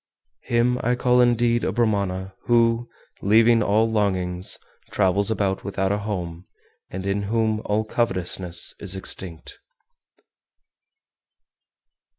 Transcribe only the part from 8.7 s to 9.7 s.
is extinct.